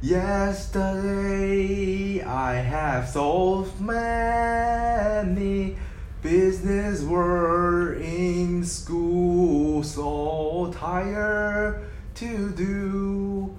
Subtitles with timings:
[0.00, 1.42] Yesterday,
[2.22, 5.76] I have so many
[6.22, 11.84] business were in school, so tired
[12.14, 13.56] to do.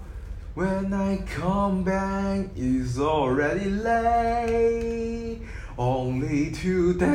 [0.54, 5.42] When I come back, it's already late.
[5.78, 7.12] Only today,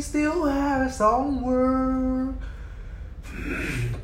[0.00, 2.36] still have some work.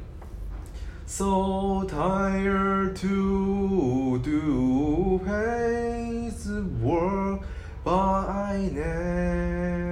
[1.12, 6.46] so tired to do pace
[6.80, 7.42] work,
[7.84, 8.70] but I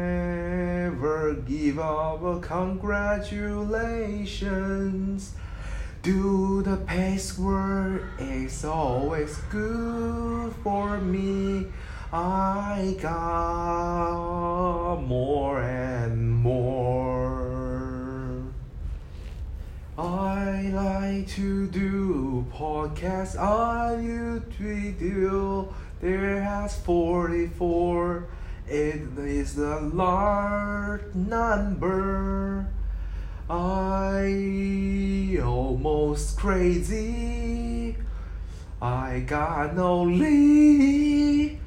[0.00, 2.40] never give up.
[2.40, 5.34] Congratulations.
[6.00, 11.66] Do the pace work, is always good for me.
[12.10, 15.60] I got more.
[20.00, 25.72] I like to do podcasts on YouTube.
[26.00, 28.26] There has 44.
[28.66, 32.66] It is a large number.
[33.48, 37.96] I almost crazy.
[38.82, 41.60] I got no lead.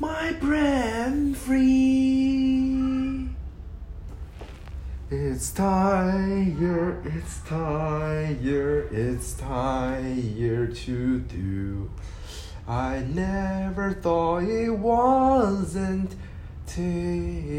[0.00, 2.13] My brain free.
[5.34, 11.90] It's tired, it's tired, it's tired to do.
[12.68, 16.14] I never thought it wasn't
[16.68, 17.58] till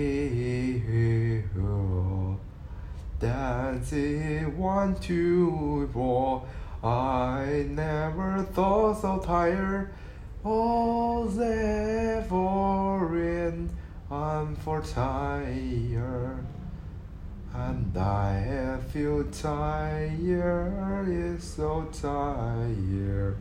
[3.20, 6.48] that's it one two four.
[6.82, 9.94] I never thought so tired
[10.44, 13.70] was ever in.
[14.10, 16.45] I'm for tired.
[17.58, 23.38] And I feel tired, it's so tired.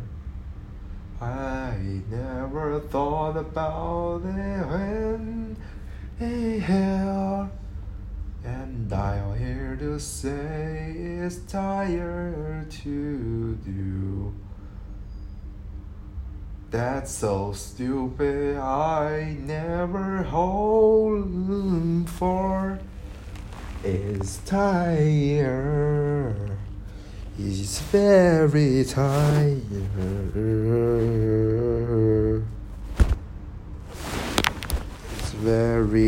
[1.21, 1.75] I
[2.09, 5.57] never thought about it when
[6.61, 7.49] held.
[8.45, 14.33] And I'm here to say it's tired to do.
[16.71, 22.54] That's so stupid, I never hold for.
[23.87, 26.35] It's tired.
[27.37, 29.61] He's very tired.
[35.19, 36.03] It's very